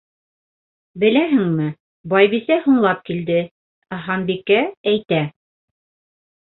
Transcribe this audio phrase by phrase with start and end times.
[1.03, 1.67] Беләһеңме,
[2.15, 3.39] Байбисә һуңлап килде,
[3.99, 4.61] ә Ханбикә
[4.95, 5.25] әйтә...